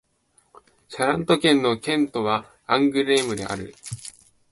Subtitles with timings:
[0.89, 3.75] シャラント県の県都はアングレームである